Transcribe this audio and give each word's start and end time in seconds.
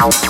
out. 0.00 0.26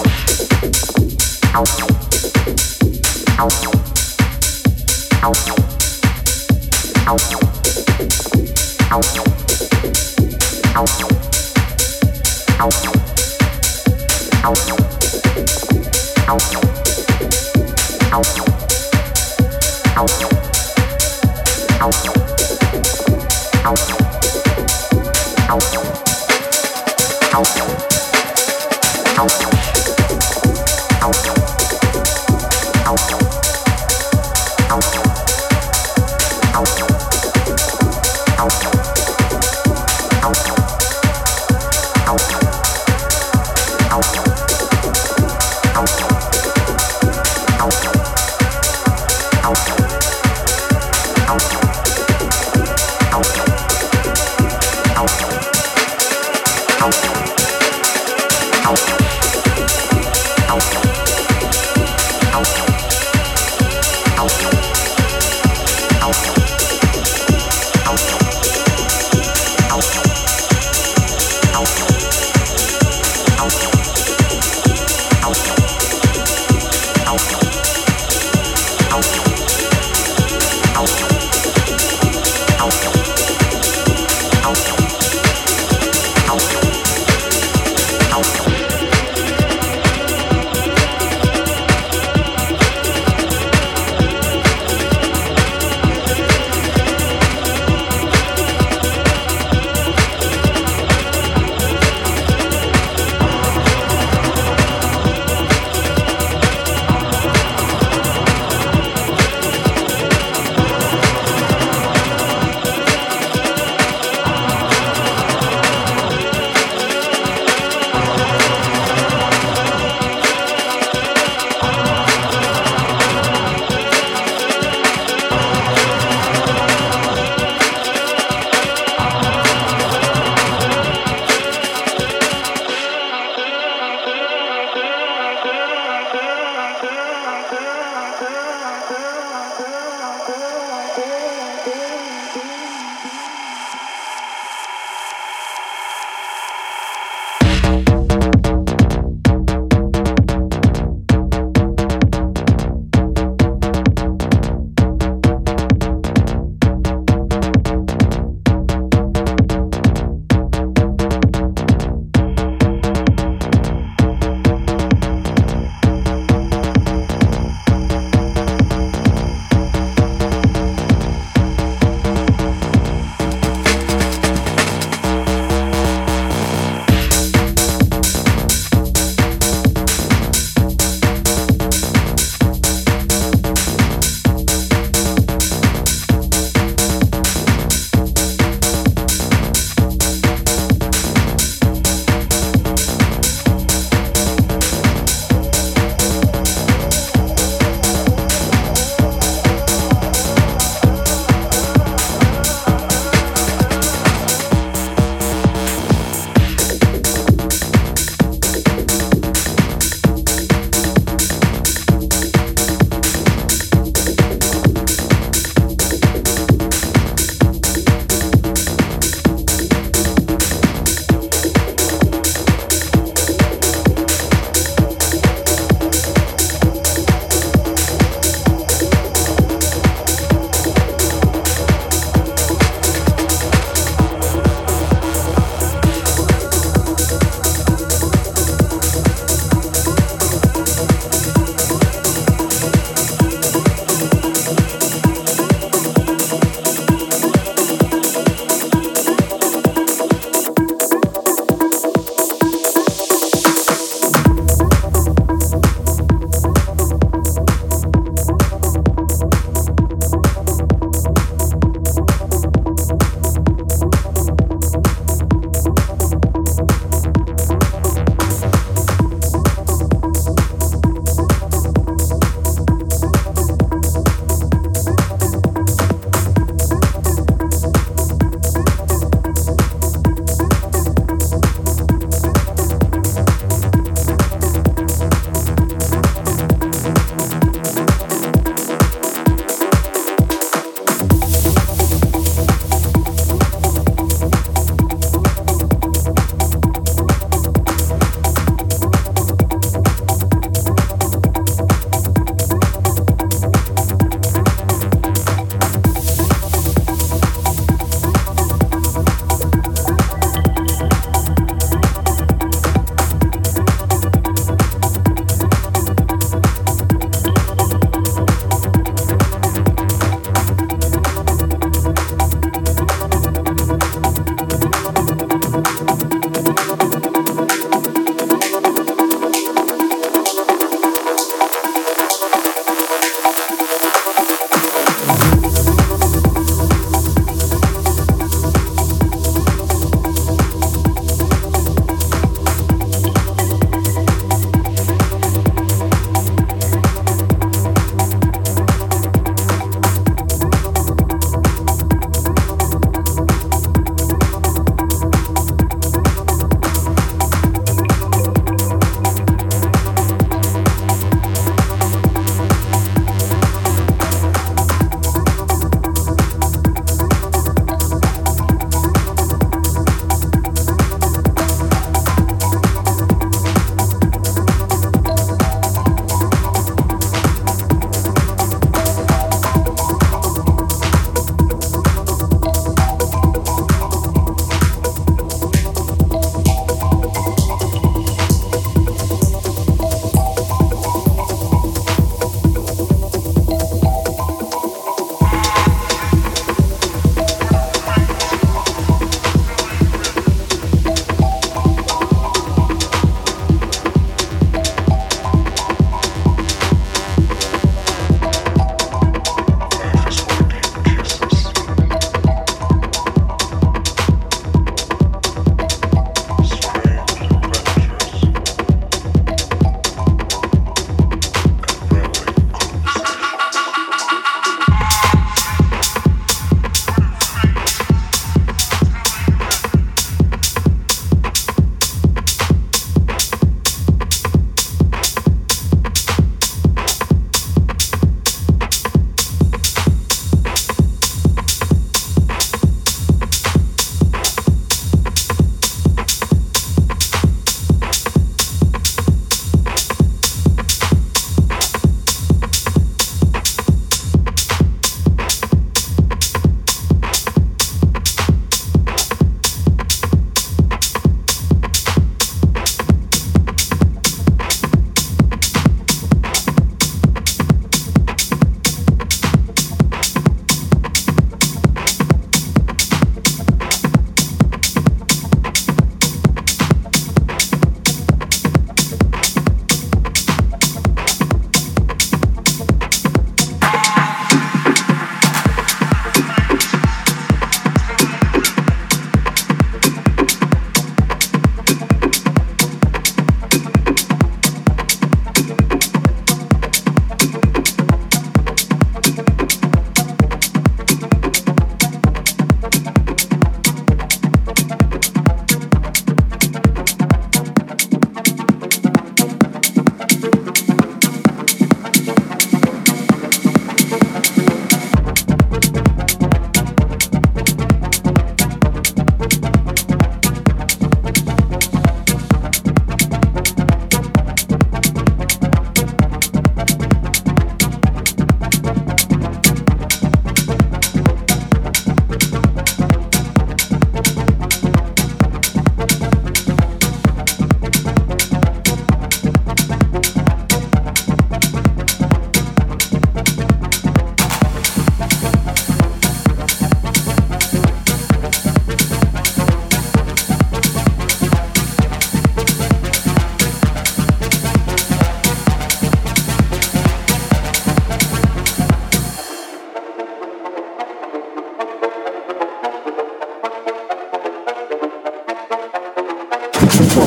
for 566.69 567.06